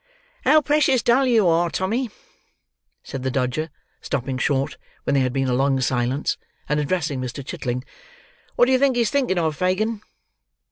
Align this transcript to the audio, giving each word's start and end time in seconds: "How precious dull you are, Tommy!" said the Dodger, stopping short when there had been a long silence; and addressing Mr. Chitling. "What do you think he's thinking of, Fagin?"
"How 0.45 0.63
precious 0.63 1.03
dull 1.03 1.27
you 1.27 1.47
are, 1.47 1.69
Tommy!" 1.69 2.09
said 3.03 3.21
the 3.21 3.29
Dodger, 3.29 3.69
stopping 4.01 4.39
short 4.39 4.77
when 5.03 5.13
there 5.13 5.21
had 5.21 5.31
been 5.31 5.47
a 5.47 5.53
long 5.53 5.79
silence; 5.79 6.37
and 6.67 6.79
addressing 6.79 7.21
Mr. 7.21 7.45
Chitling. 7.45 7.83
"What 8.55 8.65
do 8.65 8.71
you 8.71 8.79
think 8.79 8.95
he's 8.95 9.11
thinking 9.11 9.37
of, 9.37 9.55
Fagin?" 9.55 10.01